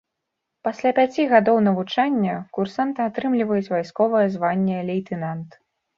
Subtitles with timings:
[0.67, 5.49] Пасля пяці гадоў навучання курсанты атрымліваюць вайсковае званне лейтэнант.